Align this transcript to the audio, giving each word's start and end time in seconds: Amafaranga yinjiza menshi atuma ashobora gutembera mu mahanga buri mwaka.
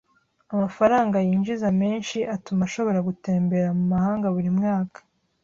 Amafaranga 0.53 1.17
yinjiza 1.27 1.67
menshi 1.81 2.17
atuma 2.35 2.61
ashobora 2.67 2.99
gutembera 3.07 3.69
mu 3.77 3.83
mahanga 3.93 4.27
buri 4.35 4.49
mwaka. 4.57 4.99